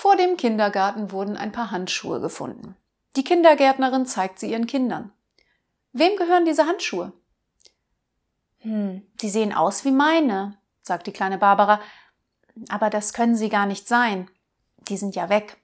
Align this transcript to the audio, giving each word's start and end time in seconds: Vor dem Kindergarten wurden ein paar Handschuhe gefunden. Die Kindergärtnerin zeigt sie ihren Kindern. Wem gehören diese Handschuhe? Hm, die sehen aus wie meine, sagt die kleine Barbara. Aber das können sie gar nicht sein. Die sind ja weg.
Vor 0.00 0.16
dem 0.16 0.38
Kindergarten 0.38 1.12
wurden 1.12 1.36
ein 1.36 1.52
paar 1.52 1.70
Handschuhe 1.70 2.22
gefunden. 2.22 2.74
Die 3.16 3.22
Kindergärtnerin 3.22 4.06
zeigt 4.06 4.38
sie 4.38 4.50
ihren 4.50 4.66
Kindern. 4.66 5.12
Wem 5.92 6.16
gehören 6.16 6.46
diese 6.46 6.64
Handschuhe? 6.64 7.12
Hm, 8.60 9.06
die 9.20 9.28
sehen 9.28 9.52
aus 9.52 9.84
wie 9.84 9.90
meine, 9.90 10.56
sagt 10.80 11.06
die 11.06 11.12
kleine 11.12 11.36
Barbara. 11.36 11.82
Aber 12.70 12.88
das 12.88 13.12
können 13.12 13.36
sie 13.36 13.50
gar 13.50 13.66
nicht 13.66 13.86
sein. 13.86 14.30
Die 14.88 14.96
sind 14.96 15.16
ja 15.16 15.28
weg. 15.28 15.58